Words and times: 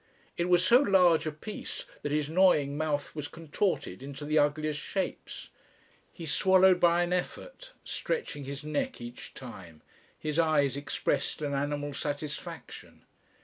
It 0.35 0.49
was 0.49 0.65
so 0.65 0.79
large 0.79 1.27
a 1.27 1.31
piece 1.31 1.85
that 2.01 2.11
his 2.11 2.27
gnawing 2.27 2.75
mouth 2.75 3.15
was 3.15 3.27
contorted 3.27 4.01
into 4.01 4.25
the 4.25 4.39
ugliest 4.39 4.79
shapes. 4.79 5.49
He 6.11 6.25
swallowed 6.25 6.79
by 6.79 7.03
an 7.03 7.13
effort, 7.13 7.73
stretching 7.83 8.45
his 8.45 8.63
neck 8.63 8.99
each 8.99 9.35
time. 9.35 9.83
His 10.17 10.39
eyes 10.39 10.75
expressed 10.75 11.43
an 11.43 11.53
animal 11.53 11.93
satisfaction. 11.93 13.03